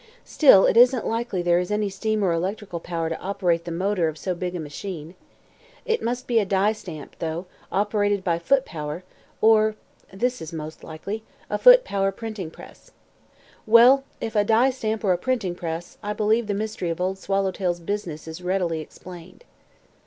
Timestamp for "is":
1.59-1.69, 10.41-10.51, 18.27-18.41